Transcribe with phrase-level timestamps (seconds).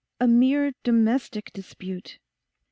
[0.19, 2.17] A mere domestic dispute!